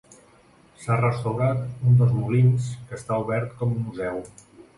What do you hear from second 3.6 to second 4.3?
com a museu.